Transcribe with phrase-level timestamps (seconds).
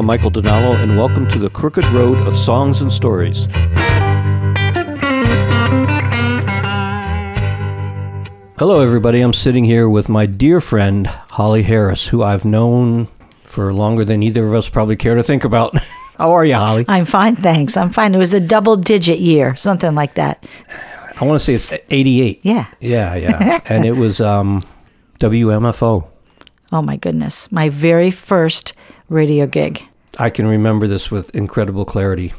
[0.00, 3.44] Hello, I'm Michael Dinallo, and welcome to the Crooked Road of Songs and Stories.
[8.56, 9.20] Hello, everybody.
[9.20, 13.08] I'm sitting here with my dear friend, Holly Harris, who I've known
[13.42, 15.76] for longer than either of us probably care to think about.
[16.16, 16.86] How are you, Holly?
[16.88, 17.76] I'm fine, thanks.
[17.76, 18.14] I'm fine.
[18.14, 20.46] It was a double digit year, something like that.
[21.20, 22.40] I want to say it's 88.
[22.42, 22.68] Yeah.
[22.80, 23.60] Yeah, yeah.
[23.68, 24.62] and it was um,
[25.18, 26.08] WMFO.
[26.72, 27.52] Oh my goodness.
[27.52, 28.72] My very first
[29.10, 29.82] radio gig.
[30.18, 32.32] I can remember this with incredible clarity.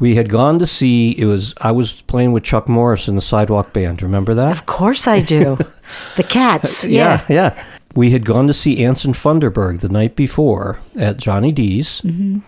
[0.00, 3.22] We had gone to see it was I was playing with Chuck Morris in the
[3.22, 4.02] Sidewalk Band.
[4.02, 4.52] Remember that?
[4.52, 5.56] Of course I do.
[6.16, 6.84] the cats.
[6.86, 7.34] yeah, Yeah.
[7.54, 7.64] yeah.
[7.94, 12.38] We had gone to see Anson Funderburgh the night before at Johnny D's, Mm-hmm.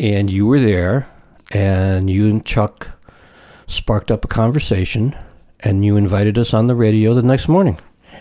[0.00, 1.08] and you were there,
[1.52, 2.88] and you and Chuck
[3.68, 5.16] sparked up a conversation,
[5.60, 7.78] and you invited us on the radio the next morning,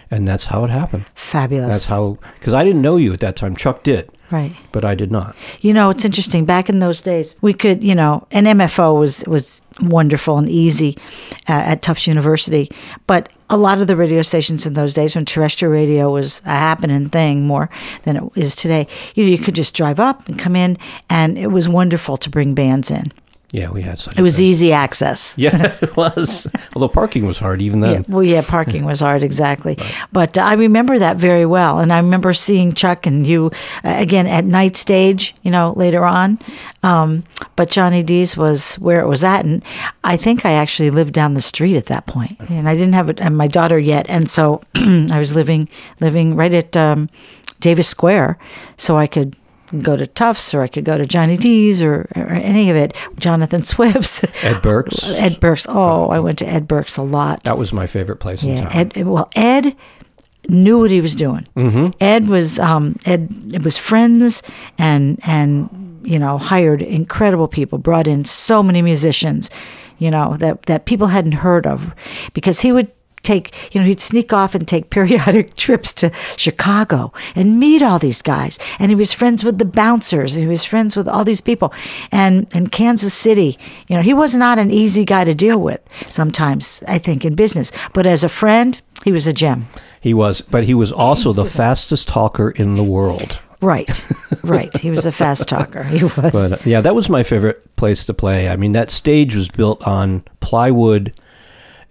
[0.10, 1.06] and that's how it happened.
[1.16, 1.72] Fabulous.
[1.72, 3.56] That's how because I didn't know you at that time.
[3.58, 4.56] Chuck did, right.
[4.72, 5.36] but I did not.
[5.62, 6.46] You know, it's interesting.
[6.46, 10.98] Back in those days, we could, you know, and MFO was was wonderful and easy
[11.50, 12.70] uh, at Tufts University,
[13.08, 16.50] but a lot of the radio stations in those days, when terrestrial radio was a
[16.50, 17.70] happening thing more
[18.04, 20.78] than it is today, you know, you could just drive up and come in,
[21.10, 23.12] and it was wonderful to bring bands in.
[23.56, 24.20] Yeah, we had such.
[24.20, 25.36] It was easy access.
[25.46, 26.46] Yeah, it was.
[26.76, 28.06] Although parking was hard even Yeah, then.
[28.10, 29.78] well, yeah, parking was hard, exactly.
[30.12, 33.52] But uh, I remember that very well, and I remember seeing Chuck and you
[33.84, 36.38] uh, again at night stage, you know, later on.
[36.84, 37.24] Um,
[37.56, 39.64] but Johnny D's was where it was at, and
[40.04, 43.10] I think I actually lived down the street at that point, and I didn't have
[43.20, 45.70] a, my daughter yet, and so I was living
[46.02, 47.10] living right at um,
[47.60, 48.38] Davis Square,
[48.78, 49.36] so I could
[49.82, 52.96] go to Tufts or I could go to Johnny D's or, or any of it.
[53.18, 55.04] Jonathan Swift's, Ed Burke's.
[55.10, 55.66] Ed Burke's.
[55.70, 57.44] Oh, I went to Ed Burke's a lot.
[57.44, 58.92] That was my favorite place in Yeah, town.
[58.96, 59.08] Ed.
[59.08, 59.76] Well, Ed
[60.50, 61.48] knew what he was doing.
[61.56, 61.88] Mm-hmm.
[62.00, 63.30] Ed was um, Ed.
[63.54, 64.44] It was friends
[64.78, 65.70] and and
[66.04, 69.50] you know hired incredible people, brought in so many musicians,
[69.98, 71.92] you know that that people hadn't heard of,
[72.34, 72.92] because he would
[73.26, 78.00] take you know he'd sneak off and take periodic trips to Chicago and meet all
[78.00, 78.60] these guys.
[78.80, 81.74] And he was friends with the bouncers and he was friends with all these people.
[82.12, 83.58] And in Kansas City
[83.90, 87.36] you know he was not an easy guy to deal with sometimes I think in
[87.36, 87.72] business.
[87.94, 89.68] But as a friend he was a gem.
[90.02, 93.40] He was, but he was also the fastest talker in the world.
[93.62, 94.06] right
[94.44, 94.76] right.
[94.78, 95.84] He was a fast talker.
[95.84, 96.32] He was.
[96.32, 98.50] But uh, yeah, that was my favorite place to play.
[98.50, 101.14] I mean, that stage was built on plywood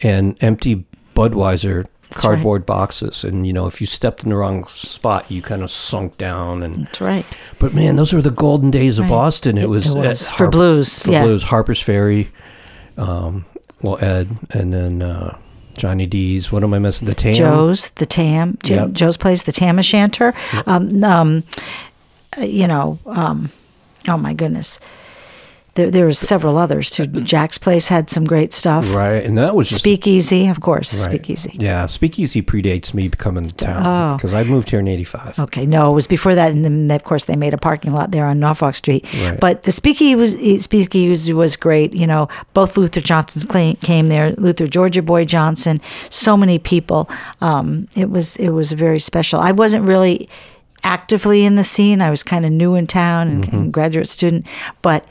[0.01, 5.29] and empty Budweiser cardboard boxes, and you know, if you stepped in the wrong spot,
[5.31, 6.63] you kind of sunk down.
[6.63, 7.27] And that's right
[7.59, 9.11] but man, those were the golden days of Right.
[9.11, 9.59] Boston.
[9.59, 10.31] It, It- was, it at was.
[10.31, 11.25] For blues, for yeah.
[11.25, 12.29] blues, Harper's Ferry.
[12.97, 13.45] Um,
[13.83, 15.37] well, Ed, and then uh,
[15.77, 16.53] Johnny D's.
[16.53, 17.09] What am I missing?
[17.09, 17.35] The Tam.
[17.35, 18.93] Joe's, the Tam, Yep.
[18.93, 20.33] Joe's place, the Tam O'Shanter.
[20.67, 21.43] Um, um,
[22.39, 23.51] uh, you know, um,
[24.09, 24.79] oh my goodness.
[25.75, 27.07] There, there was several others too.
[27.07, 28.95] Jack's place had some great stuff.
[28.95, 31.15] Right, and that was just Speakeasy, of course, Right.
[31.17, 31.57] Speakeasy.
[31.59, 34.17] Yeah, Speakeasy predates me coming to town Oh.
[34.17, 35.39] because I moved here in '85.
[35.41, 38.13] Okay, no, it was before that, and then of course they made a parking lot
[38.13, 39.05] there on Norfolk Street.
[39.21, 39.41] Right.
[39.41, 41.93] But the speakeasy was speakeasy was great.
[41.93, 43.45] You know, both Luther Johnsons
[43.81, 44.31] came there.
[44.33, 47.09] Luther Georgia Boy Johnson, so many people.
[47.41, 49.41] Um, it was it was very special.
[49.41, 50.29] I wasn't really
[50.85, 52.01] actively in the scene.
[52.01, 53.57] I was kind of new in town and, Mm-hmm.
[53.57, 54.47] and graduate student,
[54.83, 55.05] but.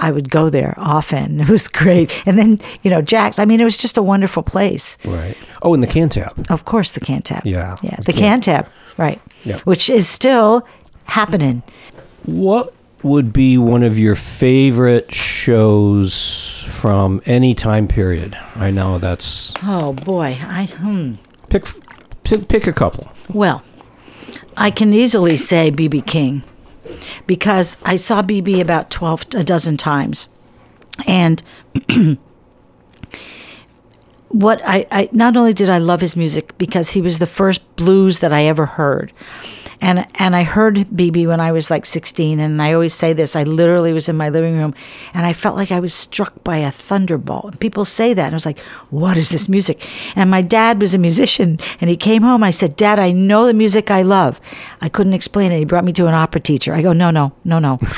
[0.00, 1.40] I would go there often.
[1.46, 2.10] It was great.
[2.26, 4.96] And then, you know, Jack's, I mean, it was just a wonderful place.
[5.04, 5.36] Right.
[5.62, 6.50] Oh, and the Cantab.
[6.50, 7.42] Of course, the Cantab.
[7.44, 8.66] Yeah, Yeah, the can- Cantab,
[8.96, 9.20] right.
[9.44, 9.58] Yeah.
[9.64, 10.66] Which is still
[11.04, 11.62] happening.
[12.26, 12.72] What
[13.02, 18.36] would be one of your favorite shows from any time period?
[18.56, 20.38] I know that's Oh, boy.
[20.42, 21.14] I, hmm.
[21.48, 21.66] pick
[22.24, 23.10] pick, pick a couple.
[23.32, 23.62] Well,
[24.56, 26.42] I can easily say BB King
[27.26, 30.28] because I saw BB about 12, a dozen times.
[31.06, 31.42] And
[34.28, 37.76] what I, I not only did I love his music because he was the first
[37.76, 39.12] blues that I ever heard.
[39.80, 43.34] And and I heard BB when I was like 16 and I always say this
[43.34, 44.74] I literally was in my living room
[45.14, 47.46] and I felt like I was struck by a thunderbolt.
[47.46, 48.58] And people say that and I was like
[48.90, 49.88] what is this music?
[50.16, 53.46] And my dad was a musician and he came home I said dad I know
[53.46, 54.38] the music I love.
[54.82, 55.58] I couldn't explain it.
[55.58, 56.74] He brought me to an opera teacher.
[56.74, 57.78] I go no no no no.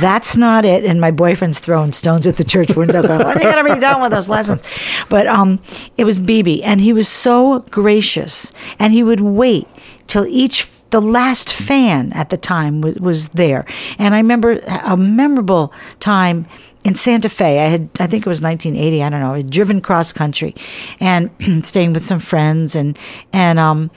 [0.00, 0.84] That's not it.
[0.84, 3.74] And my boyfriend's throwing stones at the church window, going, "When are you going to
[3.74, 4.62] be done with those lessons?"
[5.08, 5.60] But um,
[5.96, 9.68] it was BB, and he was so gracious, and he would wait
[10.06, 13.64] till each the last fan at the time was, was there.
[13.98, 16.46] And I remember a memorable time
[16.84, 17.58] in Santa Fe.
[17.58, 19.02] I had, I think it was 1980.
[19.02, 19.34] I don't know.
[19.34, 20.54] I had driven cross country,
[21.00, 21.30] and
[21.66, 22.96] staying with some friends, and
[23.32, 23.90] and um,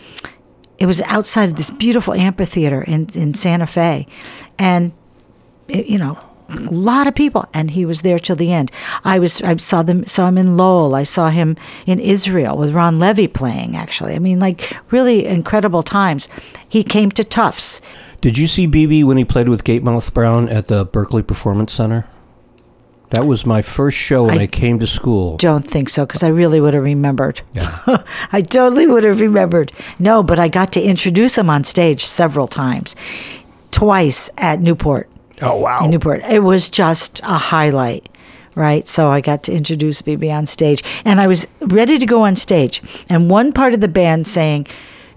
[0.80, 4.08] it was outside of this beautiful amphitheater in, in Santa Fe.
[4.58, 4.94] And,
[5.68, 6.18] it, you know,
[6.50, 8.72] a lot of people and he was there till the end
[9.04, 11.56] i was i saw them saw him in lowell i saw him
[11.86, 16.28] in israel with ron levy playing actually i mean like really incredible times
[16.68, 17.82] he came to tufts
[18.22, 22.04] Did you see BB when he played with Gatemouth Brown at the Berklee Performance Center?
[23.12, 25.38] That was my first show when I, I came to school.
[25.38, 27.72] don't think so because i really would have remembered Yeah.
[28.32, 29.72] I totally would have remembered.
[29.98, 32.96] No, but I got to introduce him on stage several times,
[33.72, 35.10] twice at Newport.
[35.42, 35.84] Oh wow.
[35.84, 38.10] In Newport, it was just a highlight,
[38.56, 38.88] right?
[38.88, 42.36] So I got to introduce BB on stage, and I was ready to go on
[42.36, 44.68] stage, and one part of the band saying.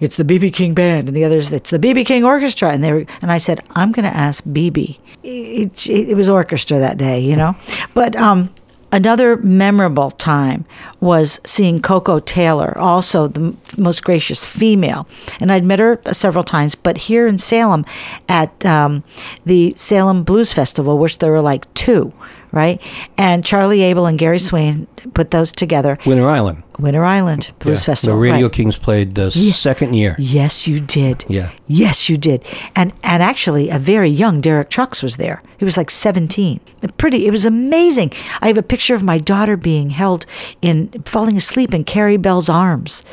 [0.01, 1.53] It's the BB King band, and the others.
[1.53, 3.07] It's the BB King Orchestra, and they were.
[3.21, 4.99] And I said, I'm going to ask BB.
[5.23, 7.55] It, it, it was orchestra that day, you know.
[7.95, 8.53] But um,
[8.95, 10.67] Another memorable time
[11.01, 15.07] was seeing Koko Taylor, also the most gracious female.
[15.41, 17.85] And I'd met her several times, but here in Salem
[18.29, 19.03] at um,
[19.45, 22.13] the Salem Blues Festival, which there were like two,
[22.53, 22.81] right?
[23.19, 25.99] And Charlie Abel and Gary Swain put those together.
[26.07, 26.63] Winter Island.
[26.79, 27.87] Winter Island Blues Yeah.
[27.87, 28.17] Festival.
[28.17, 28.53] The Radio right.
[28.53, 29.53] Kings played the Yeah.
[29.53, 30.17] second year.
[30.19, 31.25] Yes, you did.
[31.29, 31.51] Yeah.
[31.69, 32.43] Yes, you did.
[32.75, 35.43] And and actually, a very young Derek Trucks was there.
[35.59, 36.61] He was like seventeen.
[36.97, 37.27] Pretty.
[37.27, 38.13] It was amazing.
[38.41, 40.25] I have a picture of my daughter being held
[40.63, 43.05] in falling asleep in Carey Bell's arms.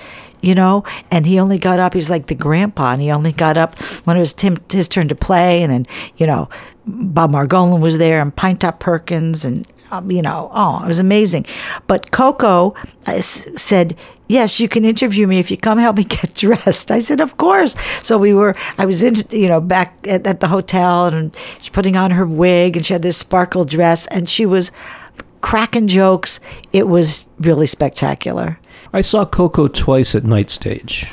[0.41, 1.93] You know, and he only got up.
[1.93, 4.87] He was like the grandpa, and he only got up when it was Tim, his
[4.87, 5.61] turn to play.
[5.63, 5.85] And then,
[6.17, 6.49] you know,
[6.85, 11.45] Bob Margolin was there, and Pinetop Perkins, and um, you know, oh, it was amazing.
[11.87, 12.75] But Koko
[13.05, 13.97] uh, said,
[14.27, 17.37] "Yes, you can interview me if you come help me get dressed." I said, "Of
[17.37, 17.75] course."
[18.05, 18.55] So we were.
[18.77, 22.25] I was in, you know, back at, at the hotel, and she's putting on her
[22.25, 24.71] wig, and she had this sparkle dress, and she was
[25.41, 26.39] cracking jokes.
[26.73, 28.59] It was really spectacular.
[28.93, 31.11] I saw Koko twice at Night Stage.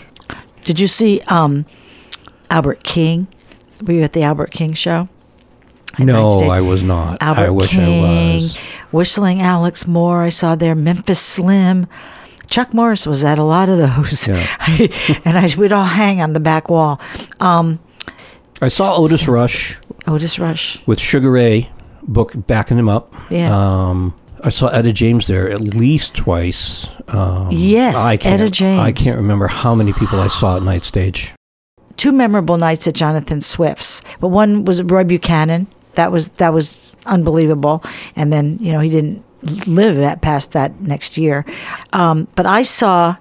[0.64, 1.67] Did you see um,
[2.50, 3.28] Albert King?
[3.87, 5.08] Were you at the Albert King show?
[5.94, 7.23] At No, I was not.
[7.23, 8.56] Albert I wish King, I was.
[8.93, 10.75] Whistling Alex Moore, I saw there.
[10.75, 11.87] Memphis Slim.
[12.49, 14.29] Chuck Morris was at a lot of those.
[14.29, 14.46] Yeah.
[15.25, 17.00] and I would all hang on the back wall.
[17.40, 17.81] Um,
[18.62, 20.79] I saw Otis Rush Otis Rush.
[20.87, 21.70] with Sugar Ray
[22.06, 23.12] book backing him up.
[23.31, 23.55] Yeah.
[23.55, 26.87] Um, I saw Etta James there at least twice.
[27.08, 28.81] Um, Yes, I can't, Etta James.
[28.81, 31.32] I can't remember how many people I saw at Night Stage.
[31.97, 34.03] Two memorable nights at Jonathan Swift's.
[34.20, 35.67] But one was Roy Buchanan.
[35.94, 37.82] That was that was unbelievable.
[38.14, 39.25] And then, you know, he didn't
[39.67, 41.47] live that past that next year.
[41.93, 43.17] Um, but I saw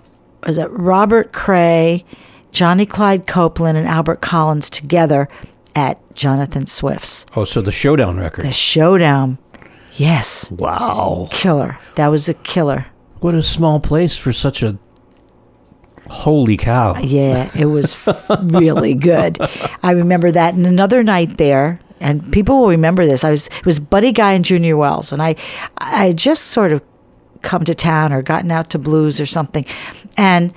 [0.45, 2.03] was it Robert Cray,
[2.51, 5.29] Johnny Clyde Copeland, and Albert Collins together
[5.75, 7.25] at Jonathan Swift's.
[7.35, 8.45] Oh, so the Showdown record.
[8.45, 9.37] The showdown.
[9.97, 10.51] Yes.
[10.51, 11.27] Wow.
[11.31, 11.77] Killer.
[11.95, 12.87] That was a killer.
[13.19, 14.77] What a small place for such a.
[16.07, 16.95] Holy cow.
[17.01, 18.07] Yeah, it was
[18.43, 19.39] really good.
[19.81, 20.53] I remember that.
[20.53, 23.23] And another night there, and people will remember this.
[23.23, 25.35] I was it was Buddy Guy and Junior Wells, and I
[25.79, 26.83] I had just sort of
[27.41, 29.65] come to town or gotten out to blues or something,
[30.15, 30.53] and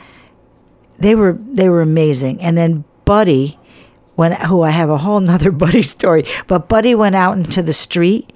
[0.99, 2.43] they were they were amazing.
[2.43, 3.58] And then Buddy
[4.19, 7.73] went who I have a whole nother Buddy story, but Buddy went out into the
[7.73, 8.31] street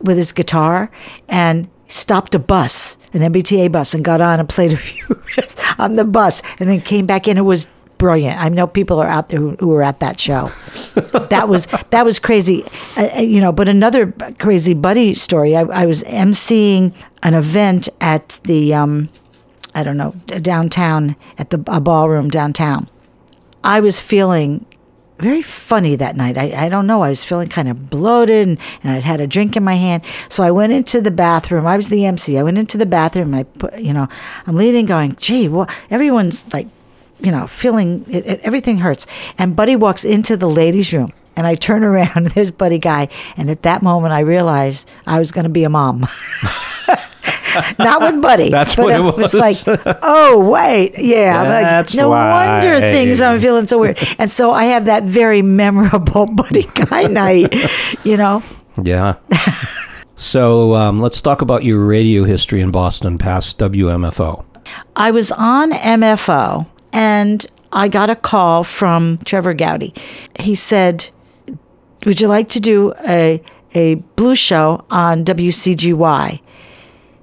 [0.00, 0.90] with his guitar
[1.28, 5.78] and stopped a bus, an MBTA bus, and got on and played a few riffs
[5.78, 7.38] on the bus, and then came back in.
[7.38, 8.40] It was brilliant.
[8.40, 10.48] I know people are out there who, who were at that show.
[11.30, 12.64] that was that was crazy,
[12.96, 13.52] uh, uh, you know.
[13.52, 15.56] But another crazy Buddy story.
[15.56, 16.92] I, I was emceeing
[17.22, 19.08] an event at the um,
[19.74, 22.88] I don't know downtown at the a ballroom downtown.
[23.64, 24.64] I was feeling
[25.18, 26.38] very funny that night.
[26.38, 27.02] I, I don't know.
[27.02, 30.04] I was feeling kind of bloated and, and I'd had a drink in my hand.
[30.28, 31.66] So I went into the bathroom.
[31.66, 32.38] I was the MC.
[32.38, 34.08] I went into the bathroom I put, you know,
[34.46, 36.68] I'm leaving going, gee, well, everyone's like,
[37.20, 39.06] you know, feeling it, it, everything hurts.
[39.38, 41.12] And Buddy walks into the ladies' room.
[41.36, 43.08] And I turn around, and there's Buddy Guy.
[43.36, 46.06] And at that moment, I realized I was going to be a mom.
[47.78, 48.50] Not with Buddy.
[48.50, 49.34] That's but what it was.
[49.34, 49.34] was.
[49.34, 49.56] like,
[50.02, 50.98] oh, wait.
[50.98, 51.44] Yeah.
[51.44, 53.98] That's like, no wonder things I'm feeling so weird.
[54.18, 57.54] And so I have that very memorable Buddy Guy night,
[58.04, 58.42] you know?
[58.82, 59.16] Yeah.
[60.16, 64.44] so um, let's talk about your radio history in Boston past WMFO.
[64.96, 69.94] I was on MFO and I got a call from Trevor Gowdy.
[70.40, 71.08] He said,
[72.04, 73.42] Would you like to do a,
[73.74, 76.40] a blues show on WCGY?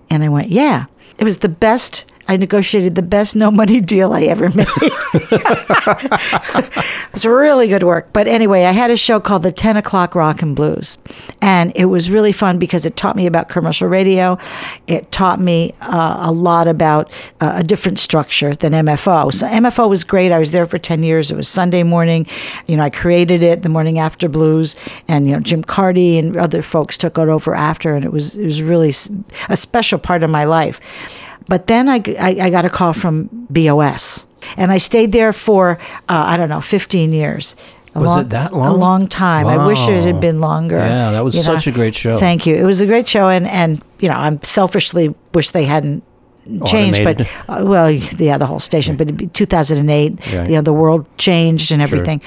[0.10, 0.86] And I went, Yeah.
[1.18, 4.68] It was the best I negotiated the best no money deal I ever made.
[5.14, 8.10] it was really good work.
[8.14, 10.98] But anyway, I had a show called the 10 o'clock rock and blues.
[11.42, 14.40] And it was really fun because it taught me about commercial radio.
[14.88, 19.32] It taught me uh, a lot about uh, a different structure than MFO.
[19.32, 20.32] So MFO was great.
[20.32, 21.30] I was there for 10 years.
[21.30, 22.26] It was Sunday morning.
[22.66, 24.76] You know, I created it the morning after blues.
[25.08, 27.96] And, you know, Jim Carty and other folks took it over after.
[27.96, 28.94] And it was, it was really
[29.50, 30.82] a special part of my life.
[31.48, 34.26] But then I, I, I got a call from BOS.
[34.58, 37.56] And I stayed there for, uh, I don't know, 15 years.
[37.96, 38.68] A Was long- it that long?
[38.68, 39.48] A long time.
[39.48, 40.78] I wish it had been longer.
[40.78, 42.18] Yeah, that was you such a great show.
[42.18, 42.56] Thank you.
[42.56, 46.04] It was a great show, and and you know, I'm selfishly wish they hadn't
[46.66, 48.98] changed, but uh, well, yeah, the whole station.
[48.98, 50.48] But in 2008, Right.
[50.50, 52.22] you know, the world changed and everything.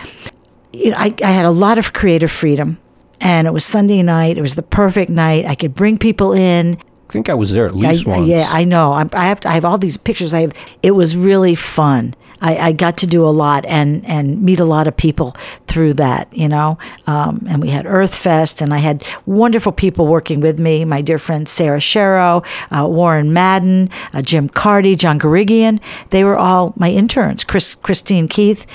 [0.72, 2.78] You know, I, I had a lot of creative freedom,
[3.20, 4.38] and it was Sunday night.
[4.38, 5.44] It was the perfect night.
[5.44, 6.78] I could bring people in.
[7.09, 8.29] I think I was there at least I, once.
[8.29, 8.93] Yeah, I know.
[8.93, 10.35] I, I have to, I have all these pictures.
[10.35, 10.53] I have.
[10.83, 12.15] It was really fun.
[12.41, 15.35] I, I got to do a lot and and meet a lot of people
[15.67, 16.29] through that.
[16.37, 20.59] You know, um, and we had Earth Fest, and I had wonderful people working with
[20.59, 20.85] me.
[20.85, 25.81] My dear friend Sarah Sharrow, uh, Warren Madden, uh, Jim Carty, John Garigian.
[26.11, 27.43] They were all my interns.
[27.43, 28.67] Chris, Christine Keith.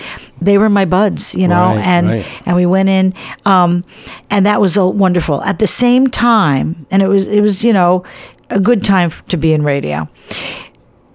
[0.46, 1.34] They were my buds.
[1.36, 2.26] You know, Right, and right.
[2.46, 3.14] and we went in,
[3.46, 3.84] um,
[4.30, 5.42] and that was wonderful.
[5.44, 8.04] At the same time, and it was it was you know
[8.50, 10.08] a good time f- to be in radio.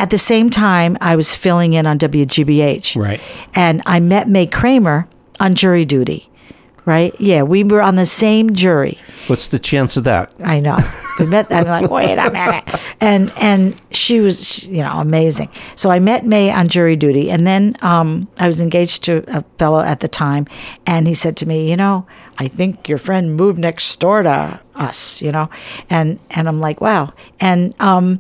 [0.01, 3.21] At the same time, I was filling in on WGBH, Right.
[3.55, 5.09] and I met Mai Cramer
[5.41, 6.28] on jury duty.
[6.89, 7.15] Right?
[7.21, 8.99] Yeah, we were on the same jury.
[9.27, 10.33] What's the chance of that?
[10.43, 10.79] I know.
[11.19, 11.53] We met.
[11.53, 12.65] I'm like, wait a minute,
[12.99, 15.51] and and she was, she- you know, amazing.
[15.75, 19.45] So I met Mai on jury duty, and then um, I was engaged to a
[19.59, 20.47] fellow at the time,
[20.87, 22.07] and he said to me, you know,
[22.39, 25.51] I think your friend moved next door to us, you know,
[25.91, 28.19] and and I'm like, wow, and um,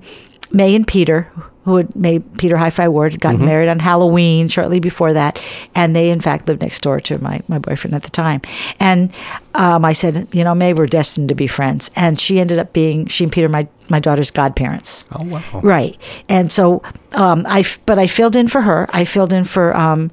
[0.52, 1.32] Mai and Peter.
[1.68, 5.38] Who had made Peter Hi-Fi Ward had gotten married on Halloween shortly before that,
[5.74, 8.40] and they in fact lived next door to my, my boyfriend at the time.
[8.80, 9.12] And
[9.54, 12.72] um, I said, you know, Mai, we're destined to be friends, and she ended up
[12.72, 15.04] being she and Peter my my daughter's godparents.
[15.12, 15.42] Oh wow.
[15.62, 15.96] Right.
[16.28, 16.82] And so
[17.12, 18.88] um, I, but I filled in for her.
[18.90, 20.10] I filled in for, um,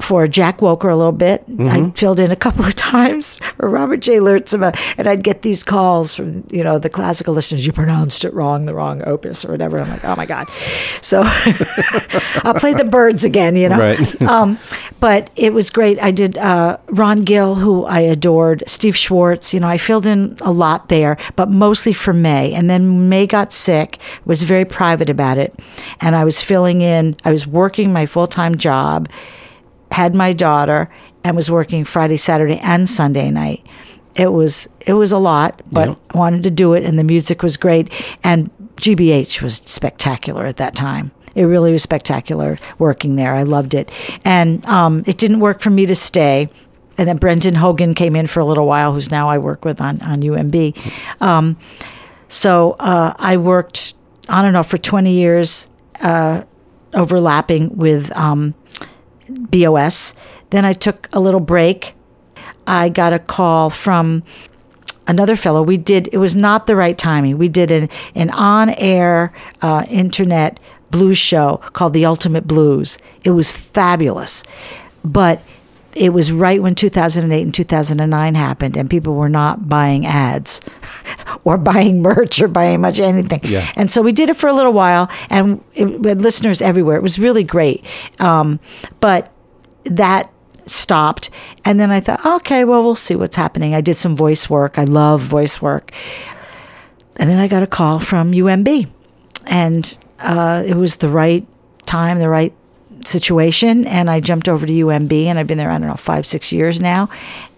[0.00, 1.44] for Jack Woker a little bit.
[1.58, 4.16] I filled in a couple of times for Robert J.
[4.18, 7.66] Lurtsema, and I'd get these calls from you know the classical listeners.
[7.66, 9.80] You pronounced it wrong, the wrong opus or whatever.
[9.80, 10.48] I'm like, oh my god.
[11.00, 11.22] So
[12.44, 13.78] I'll play the birds again, you know.
[13.78, 14.22] Right.
[14.28, 14.58] um,
[15.00, 16.02] but it was great.
[16.02, 19.54] I did uh, Ron Gill, who I adored, Steve Schwartz.
[19.54, 22.52] You know, I filled in a lot there, but mostly for Mai.
[22.54, 23.98] And then Mai got sick.
[24.24, 25.54] Was very private about it,
[26.00, 27.16] and I was filling in.
[27.24, 29.08] I was working my full time job,
[29.92, 30.88] had my daughter,
[31.24, 33.66] and was working Friday, Saturday, and Sunday night.
[34.14, 35.94] It was it was a lot, but Yeah.
[36.14, 37.92] I wanted to do it, and the music was great,
[38.24, 41.10] and GBH was spectacular at that time.
[41.34, 43.34] It really was spectacular working there.
[43.34, 43.90] I loved it,
[44.24, 46.48] and um, it didn't work for me to stay.
[46.96, 49.80] And then Brendan Hogan came in for a little while, who's now I work with
[49.80, 50.74] on on UMB.
[51.22, 51.56] Um,
[52.26, 53.94] so uh, I worked
[54.28, 55.68] on and off for 20 years,
[56.02, 56.42] uh,
[56.94, 58.54] overlapping with um,
[59.28, 60.14] BOS.
[60.50, 61.94] Then I took a little break.
[62.66, 64.22] I got a call from
[65.06, 65.62] another fellow.
[65.62, 67.38] We did, it was not the right timing.
[67.38, 69.32] We did an, an on air
[69.62, 72.98] uh, internet blues show called The Ultimate Blues.
[73.24, 74.44] It was fabulous.
[75.04, 75.42] But
[75.94, 80.60] it was right when 2008 and 2009 happened, and people were not buying ads
[81.44, 83.40] or buying merch or buying much anything.
[83.44, 83.70] Yeah.
[83.76, 86.96] And so we did it for a little while, and it, we had listeners everywhere.
[86.96, 87.84] It was really great.
[88.18, 88.60] Um,
[89.00, 89.32] but
[89.84, 90.30] that
[90.66, 91.30] stopped.
[91.64, 93.74] And then I thought, okay, well, we'll see what's happening.
[93.74, 94.78] I did some voice work.
[94.78, 95.92] I love voice work.
[97.16, 98.88] And then I got a call from UMB.
[99.46, 101.46] And uh, it was the right
[101.86, 102.54] time, the right
[103.06, 103.86] situation.
[103.86, 106.52] And I jumped over to UMB, and I've been there, I don't know, five, six
[106.52, 107.08] years now.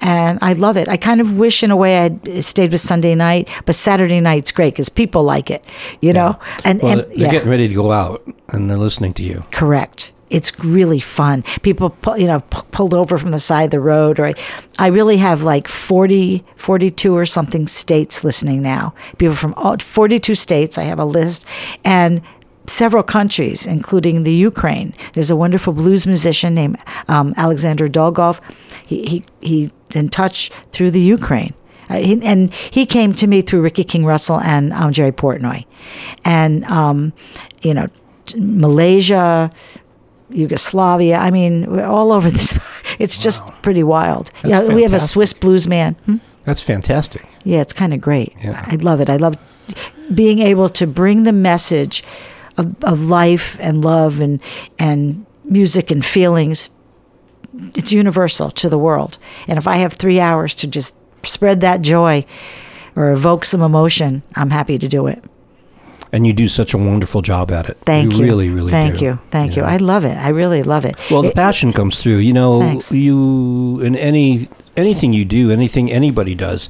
[0.00, 0.88] And I love it.
[0.88, 4.52] I kind of wish, in a way, I'd stayed with Sunday night, but Saturday night's
[4.52, 5.64] great because people like it,
[6.00, 6.38] you know?
[6.64, 7.30] And, Well, and they're yeah.
[7.30, 9.44] getting ready to go out and they're listening to you.
[9.50, 10.12] Correct.
[10.30, 11.42] It's really fun.
[11.62, 14.34] People, you know, pu- pulled over from the side of the road, or I,
[14.78, 18.94] I really have like 40, 42 or something states listening now.
[19.18, 20.78] People from all, 42 states.
[20.78, 21.46] I have a list,
[21.84, 22.22] and
[22.70, 24.94] several countries, including the Ukraine.
[25.12, 28.40] There's a wonderful blues musician named um, Alexander Dolgov.
[28.86, 31.54] He, he he's in touch through the Ukraine.
[31.88, 35.64] Uh, he, and he came to me through Ricky King Russell and um, Jerry Portnoy,
[36.24, 37.12] and um,
[37.62, 37.88] you know,
[38.26, 39.50] t- Malaysia,
[40.30, 41.16] Yugoslavia.
[41.18, 42.58] I mean, we're all over this.
[42.98, 44.30] It's just pretty wild.
[44.44, 45.00] yeah, we have a.
[45.00, 45.94] Swiss blues man.
[46.04, 46.16] Hmm?
[46.44, 47.24] That's fantastic.
[47.44, 48.34] Yeah, it's kind of great.
[48.42, 48.62] Yeah.
[48.66, 49.08] I love it.
[49.08, 49.38] I love
[50.12, 52.04] being able to bring the message
[52.60, 54.40] of, of life and love and
[54.78, 56.70] and music and feelings.
[57.74, 59.18] It's universal to the world.
[59.48, 62.24] And if I have three hours to just spread that joy
[62.94, 65.22] or evoke some emotion, I'm happy to do it.
[66.12, 67.76] And you do such a wonderful job at it.
[67.84, 68.22] Thank you.
[68.24, 69.04] really, really Thank do.
[69.04, 69.18] you.
[69.30, 69.62] Thank you.
[69.62, 69.68] know.
[69.68, 70.16] I love it.
[70.16, 70.96] I really love it.
[71.10, 72.18] Well, the It- passion comes through.
[72.18, 72.90] You know, Thanks.
[72.92, 76.68] you in any anything you do, anything anybody does,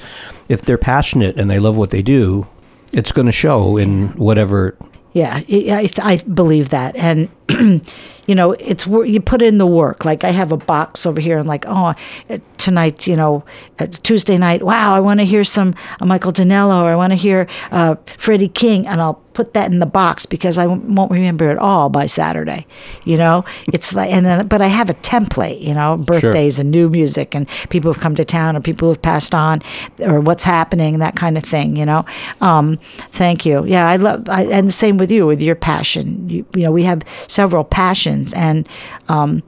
[0.48, 2.46] if they're passionate and they love what they do,
[2.92, 4.74] it's going to show in whatever.
[5.12, 7.28] Yeah, I, I believe that, and
[8.30, 10.04] you know, it's you put in the work.
[10.04, 11.94] Like I have a box over here, and like, oh,
[12.28, 13.42] uh, tonight, you know,
[13.80, 14.62] uh, Tuesday night.
[14.62, 17.96] Wow, I want to hear some uh, Michael Dinallo, or I want to hear uh,
[18.06, 21.88] Freddie King, and I'll put that in the box because I won't remember it all
[21.88, 22.66] by Saturday.
[23.04, 25.60] You know, it's like, and then, but I have a template.
[25.60, 29.02] You know, birthdays and new music, and people who've come to town, or people who've
[29.02, 29.60] passed on,
[29.98, 31.74] or what's happening, that kind of thing.
[31.74, 32.04] You know,
[32.40, 32.76] um,
[33.10, 33.64] thank you.
[33.64, 36.28] Yeah, I love, I, and the same with you with your passion.
[36.28, 38.68] You, you know, we have several passions, and
[39.08, 39.42] um,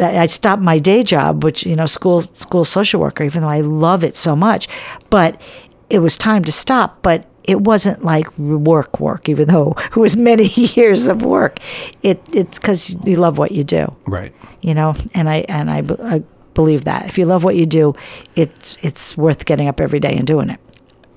[0.00, 3.60] I stopped my day job, which you know, school school social worker, even though I
[3.60, 4.68] love it so much,
[5.10, 5.40] but
[5.88, 7.02] it was time to stop.
[7.02, 11.58] But it wasn't like work work, even though it was many years of work.
[12.02, 14.32] It it's because you love what you do, Right.
[14.60, 15.82] you know, and I and I,
[16.16, 16.22] I
[16.54, 17.94] believe that if you love what you do,
[18.36, 20.60] it's it's worth getting up every day and doing it.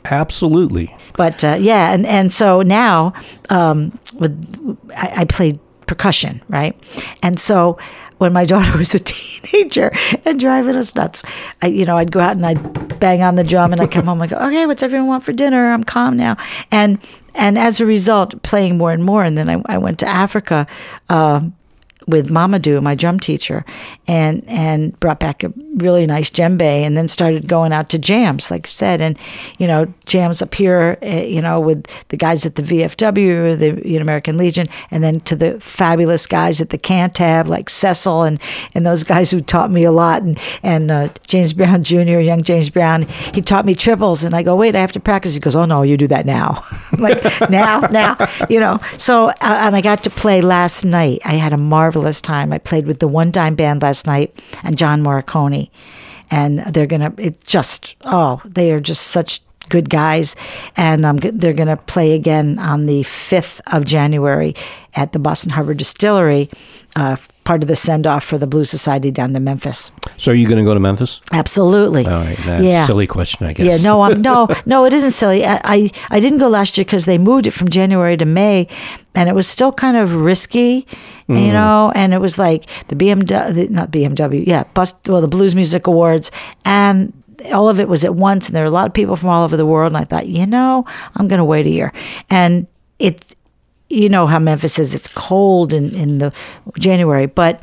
[0.06, 0.94] Absolutely.
[1.16, 3.14] But uh, yeah, and and so now
[3.50, 4.34] um, with
[4.98, 6.76] I, I played percussion, right?
[7.22, 7.78] And so
[8.18, 9.92] when my daughter was a teenager
[10.26, 11.24] and driving us nuts,
[11.62, 14.06] I you know I'd go out and I'd bang on the drum and I'd come
[14.06, 15.72] home and go, okay, what's everyone want for dinner?
[15.72, 16.38] I'm calm now,
[16.72, 17.00] and
[17.36, 20.68] and as a result, playing more and more, and then I, I went to Africa.
[21.10, 21.42] Uh,
[22.08, 23.66] with Mama Mamadou, my drum teacher,
[24.08, 28.52] and and brought back a really nice djembe, and then started going out to jams,
[28.52, 29.18] like I said, and
[29.58, 33.98] you know jams up here, uh, you know, with the guys at the VFW, the
[33.98, 38.40] American Legion, and then to the fabulous guys at the Cantab, like Cecil, and
[38.76, 42.44] and those guys who taught me a lot, and and uh, James Brown Jr., young
[42.44, 45.34] James Brown, he taught me triples, and I go, wait, I have to practice.
[45.34, 46.64] He goes, oh no, you do that now,
[47.00, 48.18] like now, now,
[48.50, 48.80] you know.
[48.98, 51.22] So uh, and I got to play last night.
[51.26, 52.54] I had a marvelous time.
[52.54, 55.70] I played with the One Dime Band last night and John Morricone,
[56.32, 57.14] and they're gonna.
[57.18, 60.36] It just oh, they are just such good guys,
[60.76, 64.56] and um, they're gonna play again on the fifth of January
[64.96, 66.50] at the Boston Harbor Distillery.
[66.96, 69.92] Uh, part of the send off for the Blue Society down to Memphis.
[70.18, 71.22] So are you going to go to Memphis?
[71.32, 72.06] Absolutely.
[72.06, 72.40] All right.
[72.62, 72.86] Yeah.
[72.86, 73.66] silly question, I guess.
[73.66, 74.86] Yeah, no, I'm no, no.
[74.86, 75.46] It isn't silly.
[75.46, 78.68] I, I, I didn't go last year because they moved it from January to May,
[79.16, 80.88] and it was still kind of risky,
[81.28, 81.92] you know.
[81.96, 85.88] And it was like the BMW, the, not BMW, yeah, bus, well, the Blues Music
[85.88, 86.32] Awards,
[86.66, 87.14] and
[87.54, 89.44] all of it was at once, and there were a lot of people from all
[89.44, 89.92] over the world.
[89.92, 91.92] And I thought, you know, I'm going to wait a year,
[92.30, 92.68] and
[93.00, 93.36] it,
[93.90, 94.94] you know how Memphis is.
[94.94, 96.32] It's cold in in the
[96.80, 97.62] January, but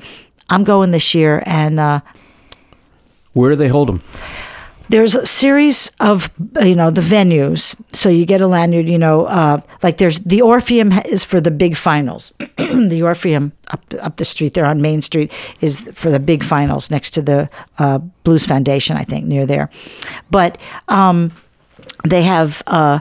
[0.48, 1.80] I'm going this year, and.
[1.80, 2.00] uh
[3.32, 4.02] Where do they hold them?
[4.90, 6.30] There's a series of
[6.62, 7.76] you know the venues.
[7.92, 11.50] So you get a lanyard you know uh, like there's the orpheum is for the
[11.50, 12.32] big finals.
[12.70, 16.90] The orpheum up up the street there on main street is for the big finals
[16.90, 19.70] next to the uh, blues foundation i think near there.
[20.30, 21.32] But um,
[22.08, 23.00] they have uh,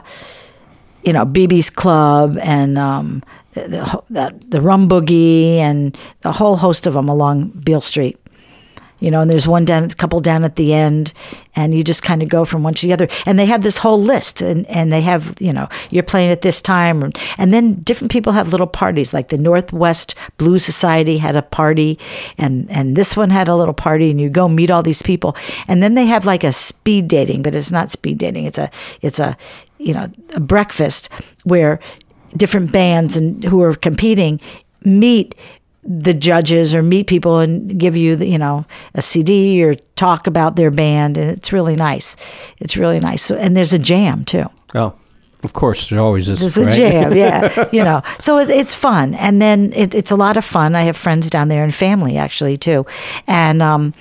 [1.04, 3.22] you know bb's club and um,
[3.52, 8.19] the, the, the rum boogie and a whole host of them along beale street
[9.00, 11.12] you know, and there's one down, a couple down at the end,
[11.56, 13.08] and you just kind of go from one to the other.
[13.26, 16.42] And they have this whole list, and, and they have, you know, you're playing at
[16.42, 17.02] this time.
[17.02, 21.42] And, and then different people have little parties, like the Northwest Blues Society had a
[21.42, 21.98] party,
[22.38, 25.34] and, and this one had a little party, and you go meet all these people.
[25.66, 28.44] And then they have like a speed dating, but it's not speed dating.
[28.44, 29.36] It's a, it's a,
[29.78, 31.10] you know, a breakfast
[31.44, 31.80] where
[32.36, 34.40] different bands and who are competing
[34.84, 35.34] meet
[35.82, 38.64] the judges or meet people and give you the, you know
[38.94, 42.16] a CD or talk about their band and it's really nice.
[42.58, 43.22] It's really nice.
[43.22, 44.46] So, and there's a jam too.
[44.74, 44.94] Oh,
[45.42, 46.40] of course, there always is.
[46.40, 46.74] There's a right?
[46.74, 47.68] jam, yeah.
[47.72, 50.74] You know, so it, it's fun, and then it, it's a lot of fun.
[50.74, 52.84] I have friends down there and family actually too,
[53.26, 53.94] and um,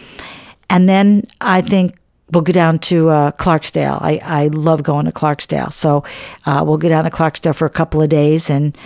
[0.70, 1.96] and then I think
[2.32, 4.00] we'll go down to uh, Clarksdale.
[4.02, 6.04] I, I love going to Clarksdale, so
[6.46, 8.78] uh, we'll go down to Clarksdale for a couple of days and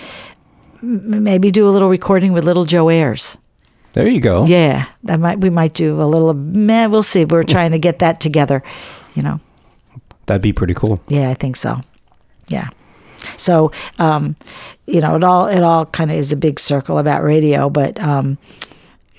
[0.83, 3.37] maybe do a little recording with Little Joe Ayers.
[3.93, 4.45] There you go.
[4.45, 6.33] Yeah, that might we might do a little.
[6.33, 7.25] Meh, we'll see.
[7.25, 8.63] We're trying to get that together.
[9.13, 9.39] You know.
[10.25, 11.01] That'd be pretty cool.
[11.07, 11.81] Yeah, I think so.
[12.47, 12.69] Yeah.
[13.37, 14.35] So, um,
[14.87, 17.99] you know, it all it all kind of is a big circle about radio, but
[17.99, 18.37] um,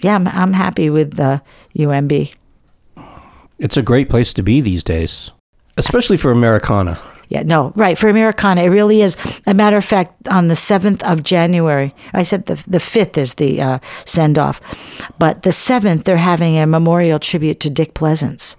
[0.01, 1.41] yeah, I'm I'm happy with the
[1.77, 2.35] UMB.
[3.59, 5.31] It's a great place to be these days,
[5.77, 6.99] especially for Americana.
[7.29, 7.97] Yeah, no, right.
[7.99, 9.17] For Americana, it really is.
[9.47, 13.35] A matter of fact, on the 7th of January, I said the, the 5th is
[13.35, 14.61] the uh, send off,
[15.19, 18.57] but the 7th, they're having a memorial tribute to Dick Pleasants,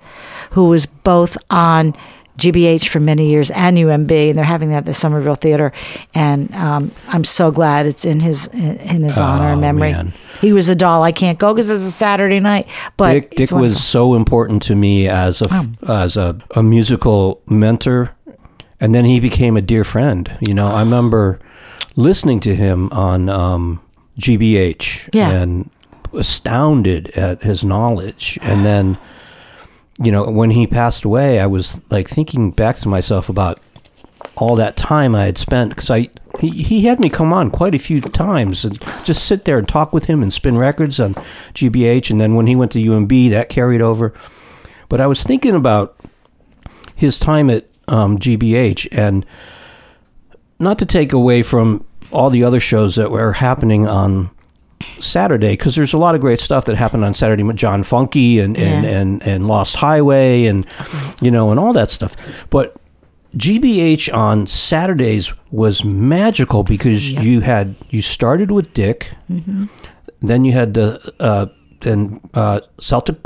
[0.51, 1.93] who was both on
[2.37, 5.71] GBH for many years and UMB, and they're having that at the Somerville Theater.
[6.13, 9.93] And um, I'm so glad it's in his in his honor and Oh, memory.
[9.93, 10.11] man.
[10.41, 11.01] He was a doll.
[11.01, 12.67] I can't go because it's a Saturday night.
[12.97, 17.41] But Dick, Dick was so important to me as a f- as a, a musical
[17.47, 18.13] mentor,
[18.79, 20.37] and then he became a dear friend.
[20.41, 21.39] You know, I remember
[21.95, 23.81] listening to him on um,
[24.19, 25.31] GBH Yeah.
[25.31, 25.69] and
[26.13, 28.97] astounded at his knowledge, and then.
[29.97, 33.61] You know, when he passed away, I was like thinking back to myself about
[34.35, 36.09] all that time I had spent because I
[36.41, 39.65] he, he had me come on quite a few times and just sit there and
[39.69, 41.13] talk with him and spin records on
[41.53, 44.13] GBH and then when he went to UMB that carried over.
[44.89, 45.95] But I was thinking about
[46.93, 49.25] his time at um, GBH and
[50.59, 54.29] not to take away from all the other shows that were happening on
[54.99, 58.39] Saturday because there's a lot of great stuff that happened on Saturday with John Funky
[58.39, 58.89] and and, Yeah.
[58.91, 60.65] and and Lost Highway and
[61.21, 62.15] you know and all that stuff.
[62.49, 62.75] But
[63.35, 67.21] GBH on Saturdays was magical because Yeah.
[67.21, 69.07] you had you started with Dick,
[70.21, 71.47] then you had the uh,
[71.81, 73.23] then uh, Celtic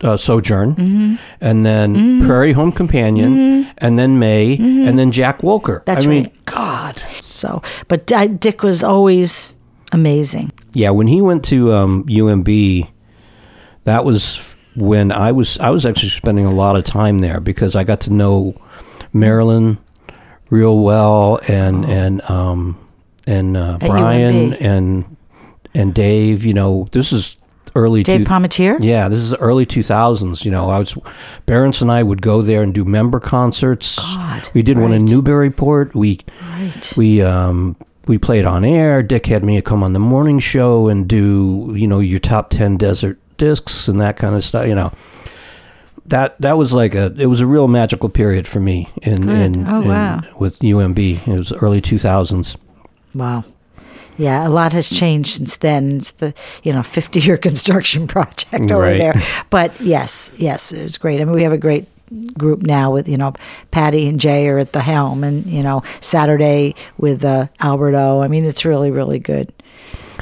[0.00, 5.84] uh, Sojourn, and then Prairie Home Companion, and then Mai, and then Jack Wolker.
[5.84, 6.30] That's I mean.
[6.44, 7.02] God.
[7.20, 7.62] so.
[7.88, 9.54] But Dick was always
[9.92, 10.52] amazing.
[10.72, 12.88] Yeah, when he went to um, UMB,
[13.84, 17.76] that was when I was I was actually spending a lot of time there because
[17.76, 18.54] I got to know
[19.12, 19.78] Marilyn
[20.50, 22.78] real well and and um
[23.26, 24.60] and uh, Brian UMB.
[24.60, 25.16] and
[25.74, 26.44] and Dave.
[26.44, 27.36] You know, this is
[27.74, 28.02] early.
[28.02, 30.44] Dave two- yeah, this is the early 2000s.
[30.44, 30.94] You know, I was,
[31.46, 33.98] Barrence and I would go there and do member concerts.
[33.98, 35.04] God, we did one in.
[35.04, 35.94] Newburyport.
[35.94, 36.92] We Right.
[36.96, 39.02] we um we played on air.
[39.02, 42.76] Dick had me come on the morning show and do you know your top ten
[42.76, 44.66] desert discs and that kind of stuff.
[44.66, 44.92] You know,
[46.06, 49.30] that that was like a it was a real magical period for me in Good.
[49.30, 50.20] in, Oh, in- wow.
[50.38, 51.26] with UMB.
[51.26, 52.56] It was early two thousands.
[53.14, 53.44] Wow.
[54.22, 55.96] Yeah, a lot has changed since then.
[55.96, 56.32] It's the
[56.62, 58.98] you know fifty year construction project over Right.
[58.98, 59.22] there.
[59.50, 61.20] But yes, yes, it's great.
[61.20, 61.88] I mean, we have a great
[62.38, 63.32] group now with you know
[63.70, 68.20] Patty and Jay are at the helm, and you know Saturday with uh, Alberto.
[68.20, 69.52] I mean, it's really really good.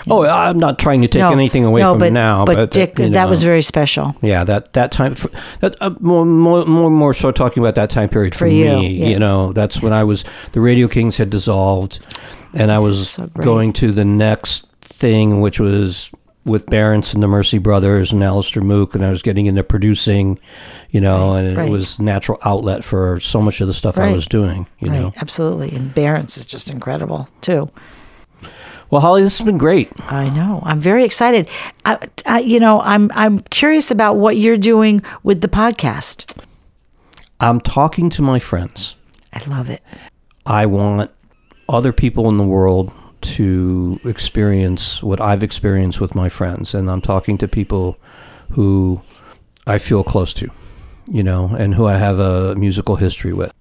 [0.09, 2.71] Oh, I'm not trying to take No, anything away no, from but, now, but, but,
[2.71, 4.15] Dick, you that was very special.
[4.23, 7.91] Yeah, that that time, for, that uh, more, more more more so talking about that
[7.91, 8.89] time period for, For you, me.
[8.95, 9.07] yeah.
[9.09, 11.99] You know, that's when I was the Radio Kings had dissolved,
[12.55, 16.11] and I was So going to the next thing, which was
[16.45, 20.39] with Barrence and the Mercy Brothers and Alastair Moock, and I was getting into producing,
[20.91, 21.69] you know, and right.
[21.69, 24.67] it was natural outlet for so much of the stuff I was doing.
[24.81, 25.71] You right, know, absolutely.
[25.73, 27.69] And Barron's is just incredible too.
[28.91, 29.93] well, Holly, this has been great.
[30.11, 30.63] I know.
[30.65, 31.49] I'm very excited.
[31.85, 36.43] I, I, you know, I'm I'm curious about what you're doing with the podcast.
[37.39, 38.97] I'm talking to my friends.
[39.33, 39.83] I love it.
[40.47, 41.11] I want
[41.71, 46.75] other people in the world to experience what I've experienced with my friends.
[46.75, 47.97] And I'm talking to people
[48.51, 49.01] who
[49.67, 50.51] I feel close to,
[51.11, 53.53] you know, and who I have a musical history with.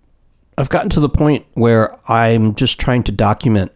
[0.57, 3.71] I've gotten to the point where I'm just trying to document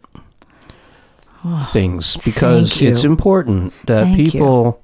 [1.67, 4.31] things because it's important that Thank you.
[4.31, 4.83] people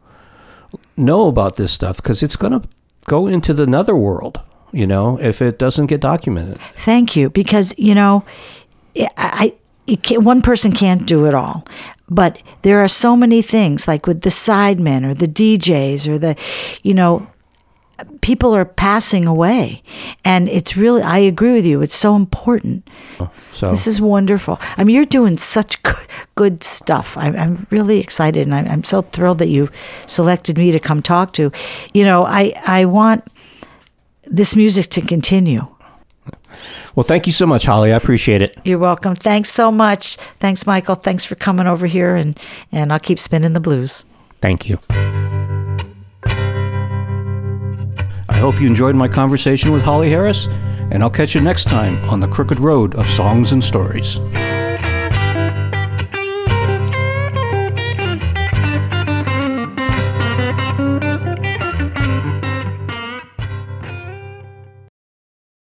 [0.95, 2.67] know about this stuff because it's going to
[3.05, 4.39] go into the netherworld,
[4.71, 6.59] you know, if it doesn't get documented.
[6.75, 8.23] Thank you, because you know,
[9.17, 9.55] I,
[10.03, 11.65] can't, one person can't do it all,
[12.09, 16.35] but there are so many things like with the sidemen or the DJs or the,
[16.83, 17.27] you know,
[18.21, 19.83] people are passing away,
[20.23, 21.81] and it's really I agree with you.
[21.81, 22.87] It's so important.
[23.19, 24.59] Oh, so This is wonderful.
[24.77, 27.17] I mean, you're doing such good, good stuff.
[27.17, 29.69] I'm, I'm really excited, and I'm, I'm so thrilled that you
[30.05, 31.51] selected me to come talk to.
[31.93, 33.25] You know, I I want
[34.23, 35.67] this music to continue.
[36.99, 37.93] Well, thank you so much, Holly.
[37.93, 38.57] I appreciate it.
[38.65, 39.15] You're welcome.
[39.15, 40.17] Thanks so much.
[40.41, 40.95] Thanks, Michael.
[40.95, 42.37] Thanks for coming over here, and
[42.73, 44.03] and I'll keep spinning the blues.
[44.41, 44.79] Thank you.
[48.27, 50.47] I hope you enjoyed my conversation with Holly Harris,
[50.91, 54.17] and I'll catch you next time on the crooked road of songs and stories.